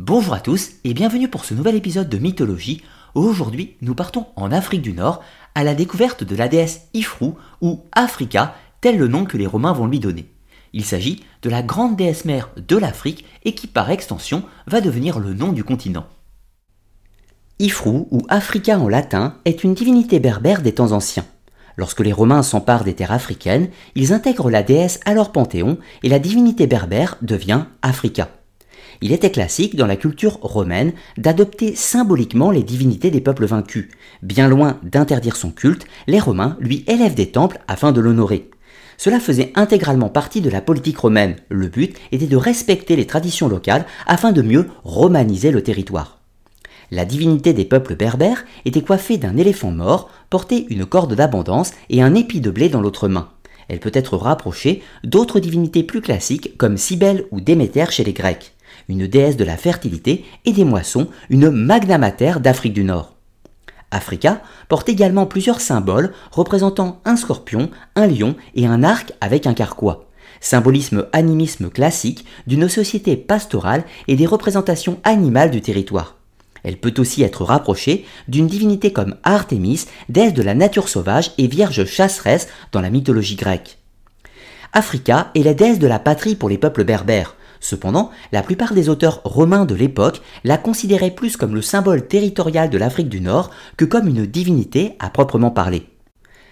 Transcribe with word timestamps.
Bonjour 0.00 0.32
à 0.32 0.38
tous 0.38 0.74
et 0.84 0.94
bienvenue 0.94 1.26
pour 1.26 1.44
ce 1.44 1.54
nouvel 1.54 1.74
épisode 1.74 2.08
de 2.08 2.18
Mythologie. 2.18 2.84
Aujourd'hui, 3.16 3.74
nous 3.82 3.96
partons 3.96 4.26
en 4.36 4.52
Afrique 4.52 4.80
du 4.80 4.92
Nord 4.92 5.24
à 5.56 5.64
la 5.64 5.74
découverte 5.74 6.22
de 6.22 6.36
la 6.36 6.46
déesse 6.46 6.82
Ifrou 6.94 7.36
ou 7.60 7.80
Africa, 7.90 8.54
tel 8.80 8.96
le 8.96 9.08
nom 9.08 9.24
que 9.24 9.36
les 9.36 9.48
Romains 9.48 9.72
vont 9.72 9.88
lui 9.88 9.98
donner. 9.98 10.30
Il 10.72 10.84
s'agit 10.84 11.24
de 11.42 11.50
la 11.50 11.64
grande 11.64 11.96
déesse 11.96 12.24
mère 12.24 12.50
de 12.56 12.76
l'Afrique 12.76 13.24
et 13.44 13.56
qui 13.56 13.66
par 13.66 13.90
extension 13.90 14.44
va 14.68 14.80
devenir 14.80 15.18
le 15.18 15.34
nom 15.34 15.50
du 15.50 15.64
continent. 15.64 16.06
Ifrou 17.58 18.06
ou 18.12 18.22
Africa 18.28 18.78
en 18.78 18.88
latin 18.88 19.34
est 19.46 19.64
une 19.64 19.74
divinité 19.74 20.20
berbère 20.20 20.62
des 20.62 20.74
temps 20.74 20.92
anciens. 20.92 21.26
Lorsque 21.76 22.00
les 22.00 22.12
Romains 22.12 22.44
s'emparent 22.44 22.84
des 22.84 22.94
terres 22.94 23.10
africaines, 23.10 23.68
ils 23.96 24.12
intègrent 24.12 24.48
la 24.48 24.62
déesse 24.62 25.00
à 25.06 25.14
leur 25.14 25.32
panthéon 25.32 25.76
et 26.04 26.08
la 26.08 26.20
divinité 26.20 26.68
berbère 26.68 27.16
devient 27.20 27.64
Africa. 27.82 28.28
Il 29.00 29.12
était 29.12 29.30
classique 29.30 29.76
dans 29.76 29.86
la 29.86 29.96
culture 29.96 30.38
romaine 30.42 30.92
d'adopter 31.16 31.76
symboliquement 31.76 32.50
les 32.50 32.64
divinités 32.64 33.10
des 33.10 33.20
peuples 33.20 33.46
vaincus. 33.46 33.88
Bien 34.22 34.48
loin 34.48 34.80
d'interdire 34.82 35.36
son 35.36 35.50
culte, 35.50 35.86
les 36.06 36.18
Romains 36.18 36.56
lui 36.60 36.84
élèvent 36.88 37.14
des 37.14 37.30
temples 37.30 37.60
afin 37.68 37.92
de 37.92 38.00
l'honorer. 38.00 38.50
Cela 38.96 39.20
faisait 39.20 39.52
intégralement 39.54 40.08
partie 40.08 40.40
de 40.40 40.50
la 40.50 40.60
politique 40.60 40.98
romaine. 40.98 41.36
Le 41.48 41.68
but 41.68 41.96
était 42.10 42.26
de 42.26 42.36
respecter 42.36 42.96
les 42.96 43.06
traditions 43.06 43.48
locales 43.48 43.86
afin 44.06 44.32
de 44.32 44.42
mieux 44.42 44.68
romaniser 44.82 45.52
le 45.52 45.62
territoire. 45.62 46.18
La 46.90 47.04
divinité 47.04 47.52
des 47.52 47.64
peuples 47.64 47.94
berbères 47.94 48.44
était 48.64 48.82
coiffée 48.82 49.18
d'un 49.18 49.36
éléphant 49.36 49.70
mort, 49.70 50.10
portait 50.30 50.66
une 50.70 50.86
corde 50.86 51.14
d'abondance 51.14 51.72
et 51.90 52.02
un 52.02 52.14
épi 52.14 52.40
de 52.40 52.50
blé 52.50 52.68
dans 52.68 52.80
l'autre 52.80 53.06
main. 53.06 53.28
Elle 53.68 53.78
peut 53.78 53.92
être 53.94 54.16
rapprochée 54.16 54.82
d'autres 55.04 55.38
divinités 55.38 55.82
plus 55.84 56.00
classiques 56.00 56.56
comme 56.56 56.78
Cybèle 56.78 57.26
ou 57.30 57.40
Déméter 57.40 57.90
chez 57.90 58.02
les 58.04 58.14
Grecs, 58.14 58.54
une 58.88 59.06
déesse 59.06 59.36
de 59.36 59.44
la 59.44 59.56
fertilité 59.56 60.24
et 60.44 60.52
des 60.52 60.64
moissons, 60.64 61.08
une 61.30 61.50
magna 61.50 61.98
mater 61.98 62.40
d'Afrique 62.40 62.72
du 62.72 62.84
Nord. 62.84 63.14
Africa 63.90 64.42
porte 64.68 64.88
également 64.88 65.26
plusieurs 65.26 65.60
symboles 65.60 66.12
représentant 66.30 67.00
un 67.04 67.16
scorpion, 67.16 67.70
un 67.96 68.06
lion 68.06 68.36
et 68.54 68.66
un 68.66 68.82
arc 68.82 69.12
avec 69.20 69.46
un 69.46 69.54
carquois 69.54 70.08
symbolisme 70.40 71.06
animisme 71.12 71.70
classique 71.70 72.24
d'une 72.46 72.68
société 72.68 73.16
pastorale 73.16 73.84
et 74.06 74.16
des 74.16 74.26
représentations 74.26 75.00
animales 75.04 75.50
du 75.50 75.60
territoire. 75.60 76.16
Elle 76.64 76.76
peut 76.76 76.94
aussi 76.98 77.22
être 77.22 77.44
rapprochée 77.44 78.04
d'une 78.26 78.46
divinité 78.46 78.92
comme 78.92 79.16
Artémis, 79.22 79.86
déesse 80.08 80.34
de 80.34 80.42
la 80.42 80.54
nature 80.54 80.88
sauvage 80.88 81.32
et 81.38 81.46
vierge 81.46 81.84
chasseresse 81.84 82.48
dans 82.72 82.80
la 82.80 82.90
mythologie 82.90 83.36
grecque. 83.36 83.78
Africa 84.72 85.30
est 85.34 85.42
la 85.42 85.54
déesse 85.54 85.78
de 85.78 85.86
la 85.86 85.98
patrie 85.98 86.34
pour 86.34 86.48
les 86.48 86.58
peuples 86.58 86.84
berbères. 86.84 87.36
Cependant, 87.60 88.10
la 88.32 88.42
plupart 88.42 88.72
des 88.72 88.88
auteurs 88.88 89.20
romains 89.24 89.64
de 89.64 89.74
l'époque 89.74 90.22
la 90.44 90.58
considéraient 90.58 91.10
plus 91.10 91.36
comme 91.36 91.54
le 91.54 91.62
symbole 91.62 92.06
territorial 92.06 92.70
de 92.70 92.78
l'Afrique 92.78 93.08
du 93.08 93.20
Nord 93.20 93.50
que 93.76 93.84
comme 93.84 94.08
une 94.08 94.26
divinité 94.26 94.96
à 94.98 95.10
proprement 95.10 95.50
parler. 95.50 95.86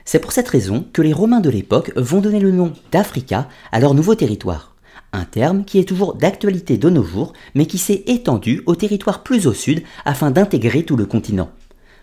C'est 0.05 0.21
pour 0.21 0.33
cette 0.33 0.49
raison 0.49 0.85
que 0.93 1.03
les 1.03 1.13
Romains 1.13 1.41
de 1.41 1.51
l'époque 1.51 1.93
vont 1.97 2.21
donner 2.21 2.41
le 2.41 2.53
nom 2.53 2.73
d'Africa 2.93 3.49
à 3.73 3.81
leur 3.81 3.95
nouveau 3.95 4.15
territoire 4.15 4.77
un 5.17 5.25
terme 5.25 5.65
qui 5.65 5.79
est 5.79 5.89
toujours 5.89 6.15
d'actualité 6.15 6.77
de 6.77 6.91
nos 6.91 7.03
jours, 7.03 7.33
mais 7.55 7.67
qui 7.67 7.79
s'est 7.79 8.05
étendu 8.07 8.63
au 8.67 8.75
territoire 8.75 9.23
plus 9.23 9.47
au 9.47 9.53
sud 9.53 9.83
afin 10.05 10.31
d'intégrer 10.31 10.85
tout 10.85 10.97
le 10.97 11.07
continent. 11.07 11.51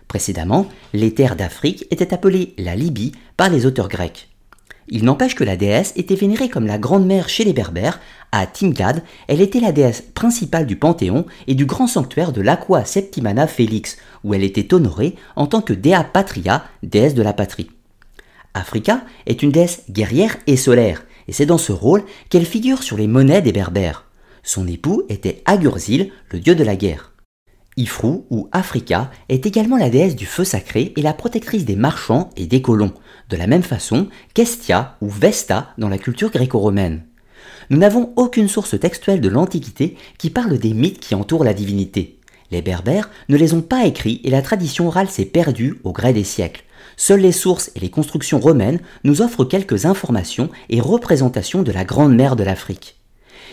Précédemment, 0.08 0.66
les 0.92 1.14
terres 1.14 1.36
d'Afrique 1.36 1.86
étaient 1.90 2.12
appelées 2.12 2.54
la 2.58 2.76
Libye 2.76 3.12
par 3.36 3.48
les 3.48 3.66
auteurs 3.66 3.88
grecs. 3.88 4.33
Il 4.88 5.04
n'empêche 5.04 5.34
que 5.34 5.44
la 5.44 5.56
déesse 5.56 5.92
était 5.96 6.14
vénérée 6.14 6.48
comme 6.48 6.66
la 6.66 6.78
grande 6.78 7.06
mère 7.06 7.28
chez 7.28 7.44
les 7.44 7.52
Berbères. 7.52 8.00
À 8.32 8.46
Timgad, 8.46 9.02
elle 9.28 9.40
était 9.40 9.60
la 9.60 9.72
déesse 9.72 10.02
principale 10.02 10.66
du 10.66 10.76
Panthéon 10.76 11.24
et 11.46 11.54
du 11.54 11.64
grand 11.64 11.86
sanctuaire 11.86 12.32
de 12.32 12.42
l'Aqua 12.42 12.84
Septimana 12.84 13.46
Félix, 13.46 13.96
où 14.24 14.34
elle 14.34 14.44
était 14.44 14.74
honorée 14.74 15.14
en 15.36 15.46
tant 15.46 15.62
que 15.62 15.72
Dea 15.72 16.04
Patria, 16.04 16.64
déesse 16.82 17.14
de 17.14 17.22
la 17.22 17.32
patrie. 17.32 17.70
Africa 18.52 19.02
est 19.26 19.42
une 19.42 19.50
déesse 19.50 19.82
guerrière 19.90 20.36
et 20.46 20.56
solaire, 20.56 21.04
et 21.28 21.32
c'est 21.32 21.46
dans 21.46 21.58
ce 21.58 21.72
rôle 21.72 22.04
qu'elle 22.28 22.46
figure 22.46 22.82
sur 22.82 22.96
les 22.96 23.08
monnaies 23.08 23.42
des 23.42 23.52
Berbères. 23.52 24.04
Son 24.42 24.66
époux 24.68 25.04
était 25.08 25.42
Agurzil, 25.46 26.12
le 26.30 26.38
dieu 26.38 26.54
de 26.54 26.64
la 26.64 26.76
guerre. 26.76 27.12
Ifrou 27.76 28.26
ou 28.30 28.48
Africa 28.52 29.10
est 29.28 29.46
également 29.46 29.76
la 29.76 29.90
déesse 29.90 30.14
du 30.14 30.26
feu 30.26 30.44
sacré 30.44 30.92
et 30.96 31.02
la 31.02 31.12
protectrice 31.12 31.64
des 31.64 31.74
marchands 31.74 32.30
et 32.36 32.46
des 32.46 32.62
colons, 32.62 32.92
de 33.30 33.36
la 33.36 33.46
même 33.46 33.62
façon 33.62 34.08
qu'Estia 34.34 34.96
ou 35.00 35.08
Vesta 35.08 35.72
dans 35.78 35.88
la 35.88 35.98
culture 35.98 36.30
gréco-romaine. 36.30 37.04
Nous 37.70 37.78
n'avons 37.78 38.12
aucune 38.16 38.48
source 38.48 38.78
textuelle 38.78 39.20
de 39.20 39.28
l'Antiquité 39.28 39.96
qui 40.18 40.30
parle 40.30 40.58
des 40.58 40.74
mythes 40.74 41.00
qui 41.00 41.14
entourent 41.14 41.44
la 41.44 41.54
divinité. 41.54 42.18
Les 42.50 42.62
Berbères 42.62 43.10
ne 43.28 43.36
les 43.36 43.54
ont 43.54 43.62
pas 43.62 43.86
écrits 43.86 44.20
et 44.24 44.30
la 44.30 44.42
tradition 44.42 44.86
orale 44.86 45.08
s'est 45.08 45.24
perdue 45.24 45.80
au 45.82 45.92
gré 45.92 46.12
des 46.12 46.24
siècles. 46.24 46.64
Seules 46.96 47.20
les 47.20 47.32
sources 47.32 47.72
et 47.74 47.80
les 47.80 47.90
constructions 47.90 48.38
romaines 48.38 48.80
nous 49.02 49.22
offrent 49.22 49.44
quelques 49.44 49.86
informations 49.86 50.50
et 50.68 50.80
représentations 50.80 51.62
de 51.62 51.72
la 51.72 51.84
grande 51.84 52.14
mer 52.14 52.36
de 52.36 52.44
l'Afrique. 52.44 52.96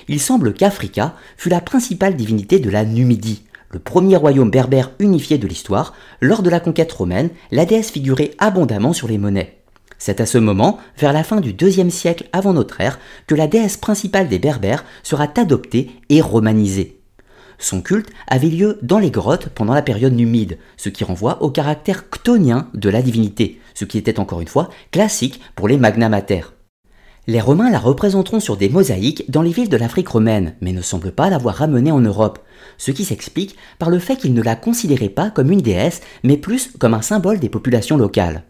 Il 0.07 0.19
semble 0.19 0.53
qu'Africa 0.53 1.15
fut 1.37 1.49
la 1.49 1.61
principale 1.61 2.15
divinité 2.15 2.59
de 2.59 2.69
la 2.69 2.85
Numidie, 2.85 3.43
le 3.71 3.79
premier 3.79 4.17
royaume 4.17 4.51
berbère 4.51 4.91
unifié 4.99 5.37
de 5.37 5.47
l'histoire. 5.47 5.93
Lors 6.19 6.43
de 6.43 6.49
la 6.49 6.59
conquête 6.59 6.91
romaine, 6.91 7.29
la 7.51 7.65
déesse 7.65 7.91
figurait 7.91 8.31
abondamment 8.37 8.93
sur 8.93 9.07
les 9.07 9.17
monnaies. 9.17 9.60
C'est 10.03 10.19
à 10.19 10.25
ce 10.25 10.39
moment, 10.39 10.79
vers 10.97 11.13
la 11.13 11.23
fin 11.23 11.41
du 11.41 11.53
deuxième 11.53 11.91
siècle 11.91 12.27
avant 12.33 12.53
notre 12.53 12.81
ère, 12.81 12.97
que 13.27 13.35
la 13.35 13.45
déesse 13.45 13.77
principale 13.77 14.27
des 14.27 14.39
Berbères 14.39 14.83
sera 15.03 15.27
adoptée 15.37 15.91
et 16.09 16.21
romanisée. 16.21 16.99
Son 17.59 17.83
culte 17.83 18.09
avait 18.25 18.47
lieu 18.47 18.79
dans 18.81 18.97
les 18.97 19.11
grottes 19.11 19.49
pendant 19.49 19.75
la 19.75 19.83
période 19.83 20.13
numide, 20.13 20.57
ce 20.75 20.89
qui 20.89 21.03
renvoie 21.03 21.43
au 21.43 21.51
caractère 21.51 22.09
ctonien 22.09 22.67
de 22.73 22.89
la 22.89 23.03
divinité, 23.03 23.61
ce 23.75 23.85
qui 23.85 23.99
était 23.99 24.19
encore 24.19 24.41
une 24.41 24.47
fois 24.47 24.71
classique 24.89 25.39
pour 25.55 25.67
les 25.67 25.77
magna 25.77 26.09
mater. 26.09 26.41
Les 27.27 27.39
Romains 27.39 27.69
la 27.69 27.77
représenteront 27.77 28.39
sur 28.39 28.57
des 28.57 28.69
mosaïques 28.69 29.29
dans 29.29 29.43
les 29.43 29.51
villes 29.51 29.69
de 29.69 29.77
l'Afrique 29.77 30.09
romaine, 30.09 30.55
mais 30.61 30.73
ne 30.73 30.81
semblent 30.81 31.11
pas 31.11 31.29
l'avoir 31.29 31.53
ramenée 31.53 31.91
en 31.91 32.01
Europe, 32.01 32.39
ce 32.79 32.89
qui 32.89 33.05
s'explique 33.05 33.55
par 33.77 33.91
le 33.91 33.99
fait 33.99 34.15
qu'ils 34.15 34.33
ne 34.33 34.41
la 34.41 34.55
considéraient 34.55 35.09
pas 35.09 35.29
comme 35.29 35.51
une 35.51 35.61
déesse, 35.61 36.01
mais 36.23 36.37
plus 36.37 36.71
comme 36.79 36.95
un 36.95 37.03
symbole 37.03 37.37
des 37.37 37.49
populations 37.49 37.97
locales. 37.97 38.45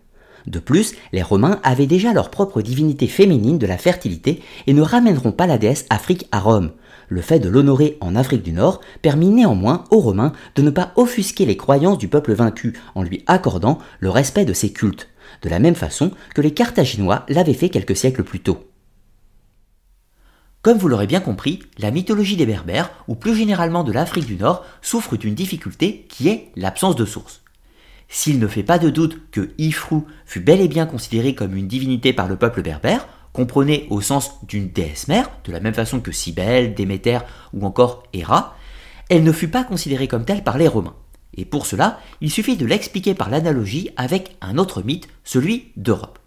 De 0.48 0.60
plus, 0.60 0.94
les 1.12 1.22
Romains 1.22 1.60
avaient 1.64 1.88
déjà 1.88 2.14
leur 2.14 2.32
propre 2.32 2.62
divinité 2.62 3.08
féminine 3.08 3.58
de 3.58 3.68
la 3.68 3.78
fertilité 3.78 4.42
et 4.68 4.74
ne 4.74 4.82
ramèneront 4.82 5.32
pas 5.32 5.48
la 5.48 5.58
déesse 5.58 5.86
Afrique 5.90 6.28
à 6.32 6.40
Rome. 6.40 6.72
Le 7.10 7.22
fait 7.22 7.40
de 7.40 7.50
l'honorer 7.50 7.98
en 8.00 8.16
Afrique 8.16 8.44
du 8.44 8.54
Nord 8.54 8.82
permit 9.02 9.30
néanmoins 9.30 9.84
aux 9.92 10.00
Romains 10.00 10.34
de 10.56 10.62
ne 10.62 10.70
pas 10.70 10.94
offusquer 10.96 11.46
les 11.46 11.58
croyances 11.58 11.98
du 11.98 12.08
peuple 12.08 12.34
vaincu 12.34 12.80
en 12.96 13.04
lui 13.04 13.24
accordant 13.28 13.80
le 14.00 14.10
respect 14.10 14.46
de 14.46 14.54
ses 14.54 14.72
cultes, 14.72 15.10
de 15.42 15.50
la 15.50 15.60
même 15.60 15.76
façon 15.76 16.12
que 16.34 16.42
les 16.42 16.54
Carthaginois 16.54 17.26
l'avaient 17.28 17.54
fait 17.54 17.70
quelques 17.70 17.98
siècles 17.98 18.24
plus 18.24 18.40
tôt. 18.40 18.66
Comme 20.62 20.78
vous 20.78 20.88
l'aurez 20.88 21.08
bien 21.08 21.22
compris, 21.22 21.60
la 21.80 21.90
mythologie 21.90 22.38
des 22.38 22.46
Berbères, 22.46 22.92
ou 23.08 23.16
plus 23.16 23.36
généralement 23.36 23.84
de 23.84 23.92
l'Afrique 23.92 24.28
du 24.28 24.36
Nord, 24.36 24.64
souffre 24.82 25.18
d'une 25.18 25.34
difficulté 25.34 26.06
qui 26.08 26.30
est 26.30 26.52
l'absence 26.56 26.96
de 26.96 27.06
source. 27.06 27.41
S'il 28.14 28.40
ne 28.40 28.48
fait 28.48 28.62
pas 28.62 28.78
de 28.78 28.90
doute 28.90 29.32
que 29.32 29.52
Ifrou 29.58 30.06
fut 30.26 30.42
bel 30.42 30.60
et 30.60 30.68
bien 30.68 30.86
considérée 30.86 31.34
comme 31.34 31.56
une 31.56 31.70
divinité 31.70 32.12
par 32.12 32.28
le 32.28 32.36
peuple 32.36 32.62
berbère, 32.62 33.08
comprenez 33.32 33.88
au 33.90 34.02
sens 34.02 34.46
d'une 34.46 34.70
déesse 34.70 35.08
mère, 35.08 35.30
de 35.46 35.52
la 35.54 35.62
même 35.62 35.74
façon 35.74 36.02
que 36.02 36.12
Cybèle, 36.12 36.76
Déméter 36.76 37.20
ou 37.54 37.66
encore 37.66 38.04
Héra, 38.12 38.58
elle 39.10 39.24
ne 39.24 39.32
fut 39.32 39.48
pas 39.48 39.64
considérée 39.64 40.10
comme 40.10 40.26
telle 40.26 40.44
par 40.44 40.58
les 40.58 40.68
Romains. 40.68 40.98
Et 41.38 41.46
pour 41.46 41.66
cela, 41.66 42.02
il 42.20 42.30
suffit 42.30 42.58
de 42.58 42.66
l'expliquer 42.66 43.14
par 43.14 43.30
l'analogie 43.30 43.92
avec 43.96 44.36
un 44.42 44.58
autre 44.58 44.84
mythe, 44.84 45.08
celui 45.24 45.72
d'Europe. 45.78 46.20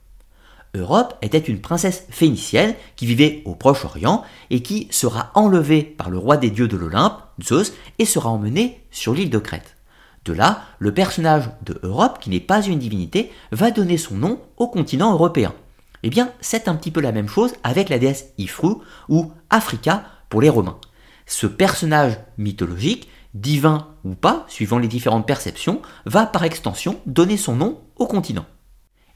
Europe 0.75 1.19
était 1.21 1.37
une 1.37 1.61
princesse 1.61 2.07
phénicienne 2.09 2.75
qui 2.97 3.05
vivait 3.05 3.43
au 3.45 3.55
Proche-Orient 3.55 4.25
et 4.49 4.63
qui 4.63 4.89
sera 4.91 5.33
enlevée 5.35 5.83
par 5.83 6.09
le 6.09 6.17
roi 6.17 6.39
des 6.39 6.51
dieux 6.51 6.67
de 6.67 6.79
l'Olympe, 6.79 7.21
Zeus, 7.43 7.75
et 7.99 8.07
sera 8.07 8.31
emmenée 8.31 8.81
sur 8.91 9.13
l'île 9.13 9.29
de 9.29 9.39
Crète. 9.39 9.77
De 10.25 10.33
là, 10.33 10.63
le 10.79 10.95
personnage 10.95 11.51
de 11.67 11.79
Europe, 11.83 12.19
qui 12.21 12.31
n'est 12.31 12.41
pas 12.41 12.63
une 12.63 12.79
divinité, 12.79 13.31
va 13.53 13.71
donner 13.71 13.99
son 13.99 14.15
nom 14.15 14.41
au 14.57 14.69
continent 14.69 15.13
européen. 15.13 15.55
Eh 16.03 16.11
bien, 16.11 16.33
c'est 16.41 16.69
un 16.69 16.75
petit 16.75 16.91
peu 16.91 17.01
la 17.01 17.13
même 17.13 17.29
chose 17.29 17.53
avec 17.63 17.89
la 17.89 17.99
déesse 17.99 18.33
Ifru 18.39 18.77
ou 19.09 19.33
Africa 19.51 20.05
pour 20.29 20.41
les 20.41 20.49
Romains. 20.49 20.79
Ce 21.27 21.47
personnage 21.47 22.19
mythologique, 22.39 23.09
divin 23.35 23.89
ou 24.05 24.15
pas, 24.15 24.45
suivant 24.49 24.79
les 24.79 24.89
différentes 24.89 25.27
perceptions, 25.27 25.83
va 26.07 26.27
par 26.27 26.45
extension 26.45 27.01
donner 27.07 27.37
son 27.37 27.57
nom 27.57 27.81
au 27.97 28.07
continent. 28.07 28.47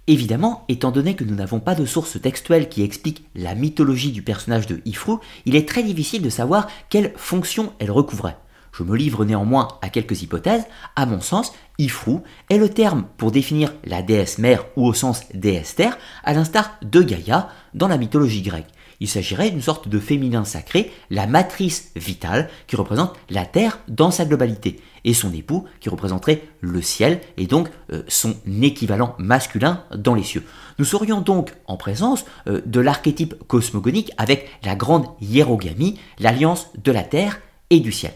Évidemment, 0.07 0.65
étant 0.69 0.91
donné 0.91 1.15
que 1.15 1.25
nous 1.25 1.35
n'avons 1.35 1.61
pas 1.61 1.75
de 1.75 1.85
source 1.85 2.21
textuelle 2.21 2.71
qui 2.71 2.83
explique 2.83 3.27
la 3.35 3.55
mythologie 3.55 4.13
du 4.13 4.23
personnage 4.23 4.67
de 4.67 4.81
Ifru, 4.87 5.17
il 5.45 5.55
est 5.55 5.69
très 5.69 5.83
difficile 5.83 6.23
de 6.23 6.31
savoir 6.31 6.69
quelle 6.89 7.13
fonction 7.17 7.75
elle 7.79 7.91
recouvrait. 7.91 8.39
Je 8.79 8.85
me 8.85 8.97
livre 8.97 9.25
néanmoins 9.25 9.67
à 9.83 9.89
quelques 9.89 10.23
hypothèses. 10.23 10.65
À 10.95 11.05
mon 11.05 11.21
sens, 11.21 11.53
Ifrou 11.79 12.23
est 12.49 12.59
le 12.59 12.69
terme 12.69 13.07
pour 13.17 13.33
définir 13.33 13.73
la 13.85 14.03
déesse 14.03 14.39
mère 14.39 14.67
ou 14.77 14.87
au 14.87 14.93
sens 14.93 15.23
déesse 15.35 15.75
terre, 15.75 15.99
à 16.23 16.33
l'instar 16.33 16.77
de 16.83 17.03
Gaïa 17.03 17.49
dans 17.75 17.89
la 17.89 17.99
mythologie 17.99 18.43
grecque. 18.43 18.69
Il 19.01 19.09
s'agirait 19.09 19.51
d'une 19.51 19.63
sorte 19.63 19.89
de 19.89 19.99
féminin 19.99 20.45
sacré, 20.45 20.93
la 21.11 21.27
matrice 21.27 21.91
vitale, 21.97 22.49
qui 22.69 22.77
représente 22.77 23.15
la 23.31 23.47
Terre 23.47 23.81
dans 23.89 24.13
sa 24.13 24.25
globalité, 24.25 24.81
et 25.05 25.15
son 25.15 25.33
époux, 25.33 25.65
qui 25.81 25.89
représenterait 25.89 26.43
le 26.61 26.81
ciel, 26.81 27.21
et 27.37 27.47
donc 27.47 27.69
euh, 27.93 28.03
son 28.07 28.37
équivalent 28.63 29.17
masculin 29.19 29.83
dans 29.95 30.15
les 30.15 30.25
cieux. 30.25 30.45
Nous 30.79 30.85
serions 30.85 31.21
donc 31.21 31.53
en 31.67 31.77
présence 31.77 32.25
euh, 32.47 32.61
de 32.65 32.81
l'archétype 32.81 33.35
cosmogonique 33.47 34.13
avec 34.19 34.49
la 34.65 34.77
grande 34.77 35.07
hiérogamie, 35.21 35.99
l'alliance 36.21 36.69
de 36.83 36.93
la 36.93 37.03
Terre 37.03 37.41
et 37.71 37.81
du 37.81 37.91
ciel. 37.91 38.13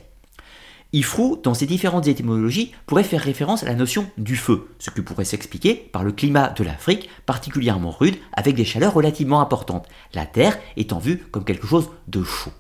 Ifrou, 0.95 1.41
dans 1.43 1.55
ses 1.55 1.65
différentes 1.65 2.07
étymologies, 2.07 2.73
pourrait 2.85 3.03
faire 3.03 3.23
référence 3.23 3.63
à 3.63 3.67
la 3.67 3.75
notion 3.75 4.07
du 4.19 4.37
feu, 4.37 4.69
ce 4.79 4.91
qui 4.91 5.01
pourrait 5.01 5.25
s'expliquer 5.25 5.75
par 5.75 6.05
le 6.05 6.13
climat 6.13 6.51
de 6.51 6.65
l'Afrique 6.65 7.09
particulièrement 7.25 7.91
rude 7.91 8.17
avec 8.35 8.57
des 8.57 8.67
chaleurs 8.67 8.93
relativement 8.93 9.41
importantes, 9.41 9.89
la 10.13 10.27
Terre 10.27 10.59
étant 10.77 10.99
vue 10.99 11.25
comme 11.31 11.45
quelque 11.45 11.67
chose 11.67 11.89
de 12.09 12.23
chaud. 12.23 12.53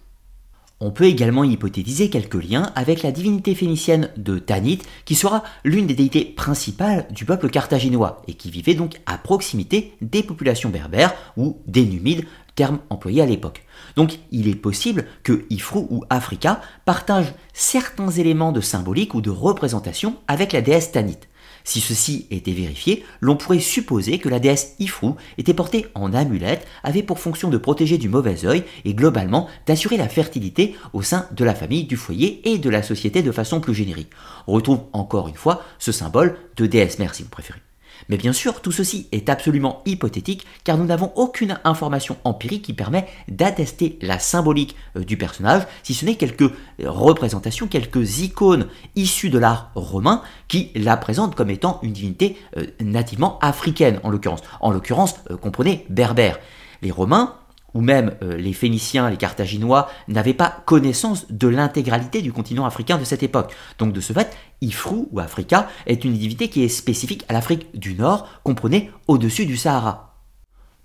On 0.80 0.90
peut 0.90 1.04
également 1.04 1.44
hypothétiser 1.44 2.10
quelques 2.10 2.42
liens 2.42 2.72
avec 2.74 3.04
la 3.04 3.12
divinité 3.12 3.54
phénicienne 3.54 4.10
de 4.16 4.40
Tanit, 4.40 4.80
qui 5.04 5.14
sera 5.14 5.44
l'une 5.62 5.86
des 5.86 5.94
déités 5.94 6.24
principales 6.24 7.06
du 7.10 7.24
peuple 7.24 7.50
carthaginois, 7.50 8.22
et 8.26 8.34
qui 8.34 8.50
vivait 8.50 8.74
donc 8.74 9.00
à 9.06 9.16
proximité 9.16 9.92
des 10.00 10.24
populations 10.24 10.70
berbères 10.70 11.14
ou 11.36 11.58
des 11.68 11.84
Numides, 11.84 12.24
terme 12.54 12.78
employé 12.90 13.22
à 13.22 13.26
l'époque. 13.26 13.64
Donc 13.96 14.18
il 14.30 14.48
est 14.48 14.54
possible 14.54 15.06
que 15.22 15.44
Ifrou 15.50 15.86
ou 15.90 16.04
Africa 16.10 16.60
partagent 16.84 17.34
certains 17.52 18.10
éléments 18.10 18.52
de 18.52 18.60
symbolique 18.60 19.14
ou 19.14 19.20
de 19.20 19.30
représentation 19.30 20.16
avec 20.28 20.52
la 20.52 20.60
déesse 20.60 20.92
Tanit. 20.92 21.18
Si 21.64 21.80
ceci 21.80 22.26
était 22.30 22.52
vérifié, 22.52 23.04
l'on 23.20 23.36
pourrait 23.36 23.60
supposer 23.60 24.18
que 24.18 24.28
la 24.28 24.40
déesse 24.40 24.74
Ifrou 24.78 25.16
était 25.38 25.54
portée 25.54 25.86
en 25.94 26.12
amulette, 26.12 26.66
avait 26.82 27.02
pour 27.02 27.20
fonction 27.20 27.50
de 27.50 27.58
protéger 27.58 27.98
du 27.98 28.08
mauvais 28.08 28.44
œil 28.44 28.64
et 28.84 28.94
globalement 28.94 29.48
d'assurer 29.66 29.96
la 29.96 30.08
fertilité 30.08 30.74
au 30.92 31.02
sein 31.02 31.26
de 31.30 31.44
la 31.44 31.54
famille, 31.54 31.84
du 31.84 31.96
foyer 31.96 32.40
et 32.52 32.58
de 32.58 32.70
la 32.70 32.82
société 32.82 33.22
de 33.22 33.32
façon 33.32 33.60
plus 33.60 33.74
générique. 33.74 34.10
On 34.46 34.52
retrouve 34.52 34.80
encore 34.92 35.28
une 35.28 35.34
fois 35.34 35.62
ce 35.78 35.92
symbole 35.92 36.36
de 36.56 36.66
déesse 36.66 36.98
mère 36.98 37.14
si 37.14 37.22
vous 37.22 37.28
préférez. 37.28 37.60
Mais 38.08 38.16
bien 38.16 38.32
sûr, 38.32 38.60
tout 38.60 38.72
ceci 38.72 39.08
est 39.12 39.28
absolument 39.28 39.82
hypothétique 39.86 40.46
car 40.64 40.78
nous 40.78 40.84
n'avons 40.84 41.12
aucune 41.16 41.58
information 41.64 42.16
empirique 42.24 42.62
qui 42.62 42.72
permet 42.72 43.06
d'attester 43.28 43.98
la 44.02 44.18
symbolique 44.18 44.76
euh, 44.96 45.04
du 45.04 45.16
personnage, 45.16 45.62
si 45.82 45.94
ce 45.94 46.04
n'est 46.04 46.16
quelques 46.16 46.42
euh, 46.42 46.50
représentations, 46.86 47.66
quelques 47.66 48.20
icônes 48.20 48.66
issues 48.96 49.30
de 49.30 49.38
l'art 49.38 49.70
romain 49.74 50.22
qui 50.48 50.70
la 50.74 50.96
présentent 50.96 51.34
comme 51.34 51.50
étant 51.50 51.78
une 51.82 51.92
divinité 51.92 52.36
euh, 52.56 52.66
nativement 52.80 53.38
africaine 53.40 54.00
en 54.02 54.10
l'occurrence. 54.10 54.42
En 54.60 54.70
l'occurrence, 54.70 55.16
comprenez, 55.40 55.86
berbère. 55.88 56.38
Les 56.82 56.90
Romains 56.90 57.36
ou 57.74 57.80
même 57.80 58.14
euh, 58.22 58.36
les 58.36 58.52
Phéniciens, 58.52 59.10
les 59.10 59.16
Carthaginois, 59.16 59.88
n'avaient 60.08 60.34
pas 60.34 60.62
connaissance 60.66 61.30
de 61.30 61.48
l'intégralité 61.48 62.22
du 62.22 62.32
continent 62.32 62.66
africain 62.66 62.98
de 62.98 63.04
cette 63.04 63.22
époque. 63.22 63.54
Donc 63.78 63.92
de 63.92 64.00
ce 64.00 64.12
fait, 64.12 64.36
Ifrou 64.60 65.08
ou 65.12 65.20
Africa 65.20 65.68
est 65.86 66.04
une 66.04 66.12
divinité 66.12 66.48
qui 66.48 66.62
est 66.62 66.68
spécifique 66.68 67.24
à 67.28 67.32
l'Afrique 67.32 67.78
du 67.78 67.94
Nord, 67.94 68.28
comprenez 68.42 68.90
au-dessus 69.08 69.46
du 69.46 69.56
Sahara. 69.56 70.11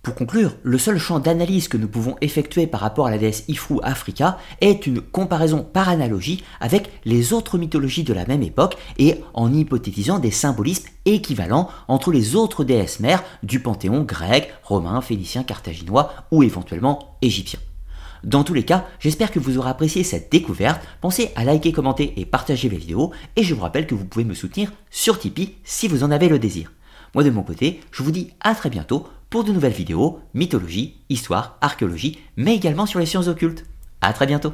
Pour 0.07 0.15
conclure, 0.15 0.55
le 0.63 0.77
seul 0.77 0.97
champ 0.99 1.19
d'analyse 1.19 1.67
que 1.67 1.75
nous 1.75 1.89
pouvons 1.89 2.15
effectuer 2.21 2.65
par 2.65 2.79
rapport 2.79 3.07
à 3.07 3.11
la 3.11 3.17
déesse 3.17 3.43
Ifrou 3.49 3.81
Africa 3.83 4.37
est 4.61 4.87
une 4.87 5.01
comparaison 5.01 5.65
par 5.65 5.89
analogie 5.89 6.45
avec 6.61 6.89
les 7.03 7.33
autres 7.33 7.57
mythologies 7.57 8.05
de 8.05 8.13
la 8.13 8.25
même 8.25 8.41
époque 8.41 8.77
et 8.97 9.21
en 9.33 9.53
hypothétisant 9.53 10.19
des 10.19 10.31
symbolismes 10.31 10.87
équivalents 11.03 11.67
entre 11.89 12.13
les 12.13 12.37
autres 12.37 12.63
déesses 12.63 13.01
mères 13.01 13.21
du 13.43 13.59
panthéon 13.59 14.03
grec, 14.03 14.53
romain, 14.63 15.01
phénicien, 15.01 15.43
carthaginois 15.43 16.13
ou 16.31 16.41
éventuellement 16.41 17.17
égyptien. 17.21 17.59
Dans 18.23 18.45
tous 18.45 18.53
les 18.53 18.63
cas, 18.63 18.85
j'espère 19.01 19.29
que 19.29 19.39
vous 19.39 19.57
aurez 19.57 19.71
apprécié 19.71 20.05
cette 20.05 20.31
découverte. 20.31 20.81
Pensez 21.01 21.31
à 21.35 21.43
liker, 21.43 21.73
commenter 21.73 22.13
et 22.15 22.25
partager 22.25 22.69
les 22.69 22.77
vidéos. 22.77 23.11
Et 23.35 23.43
je 23.43 23.53
vous 23.53 23.61
rappelle 23.61 23.87
que 23.87 23.95
vous 23.95 24.05
pouvez 24.05 24.23
me 24.23 24.35
soutenir 24.35 24.71
sur 24.89 25.19
Tipeee 25.19 25.55
si 25.65 25.89
vous 25.89 26.05
en 26.05 26.11
avez 26.11 26.29
le 26.29 26.39
désir. 26.39 26.71
Moi 27.13 27.25
de 27.25 27.29
mon 27.29 27.43
côté, 27.43 27.81
je 27.91 28.03
vous 28.03 28.11
dis 28.11 28.31
à 28.39 28.55
très 28.55 28.69
bientôt 28.69 29.05
pour 29.29 29.43
de 29.43 29.51
nouvelles 29.51 29.73
vidéos, 29.73 30.19
mythologie, 30.33 31.01
histoire, 31.09 31.57
archéologie, 31.61 32.19
mais 32.37 32.55
également 32.55 32.85
sur 32.85 32.99
les 32.99 33.05
sciences 33.05 33.27
occultes. 33.27 33.65
A 34.01 34.13
très 34.13 34.27
bientôt 34.27 34.53